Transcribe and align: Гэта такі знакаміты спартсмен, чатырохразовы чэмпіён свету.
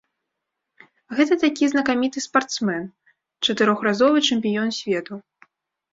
Гэта 1.19 1.33
такі 1.43 1.63
знакаміты 1.75 2.23
спартсмен, 2.27 2.83
чатырохразовы 3.47 4.17
чэмпіён 4.29 4.69
свету. 4.83 5.13